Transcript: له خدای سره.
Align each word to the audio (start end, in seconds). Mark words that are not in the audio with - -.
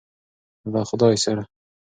له 0.71 0.79
خدای 0.89 1.15
سره. 1.23 1.41